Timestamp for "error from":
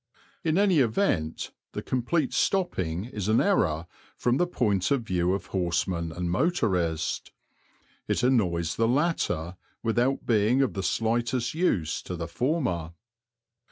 3.39-4.37